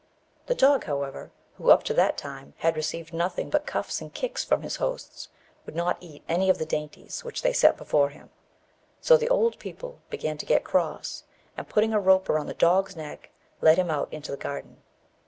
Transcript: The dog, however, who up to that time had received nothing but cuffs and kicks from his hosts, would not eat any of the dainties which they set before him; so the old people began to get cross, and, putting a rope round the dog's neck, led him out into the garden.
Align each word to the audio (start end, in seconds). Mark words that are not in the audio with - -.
The 0.47 0.55
dog, 0.55 0.85
however, 0.85 1.29
who 1.59 1.69
up 1.69 1.83
to 1.83 1.93
that 1.93 2.17
time 2.17 2.55
had 2.57 2.75
received 2.75 3.13
nothing 3.13 3.51
but 3.51 3.67
cuffs 3.67 4.01
and 4.01 4.11
kicks 4.11 4.43
from 4.43 4.63
his 4.63 4.77
hosts, 4.77 5.29
would 5.63 5.75
not 5.75 5.99
eat 6.01 6.23
any 6.27 6.49
of 6.49 6.57
the 6.57 6.65
dainties 6.65 7.23
which 7.23 7.43
they 7.43 7.53
set 7.53 7.77
before 7.77 8.09
him; 8.09 8.31
so 8.99 9.15
the 9.15 9.29
old 9.29 9.59
people 9.59 9.99
began 10.09 10.39
to 10.39 10.45
get 10.47 10.63
cross, 10.63 11.25
and, 11.55 11.69
putting 11.69 11.93
a 11.93 11.99
rope 11.99 12.27
round 12.29 12.49
the 12.49 12.55
dog's 12.55 12.95
neck, 12.95 13.29
led 13.61 13.77
him 13.77 13.91
out 13.91 14.11
into 14.11 14.31
the 14.31 14.37
garden. 14.41 14.81